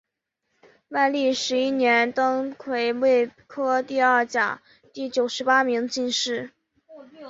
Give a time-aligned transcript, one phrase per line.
[0.87, 4.59] 万历十一年登癸未科第三甲
[4.91, 6.49] 第九十八名进士。